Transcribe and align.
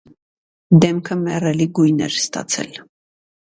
Դեմքը 0.85 1.17
մեռելի 1.25 1.67
գույն 1.81 2.01
էր 2.07 2.17
ստացել. 2.23 2.73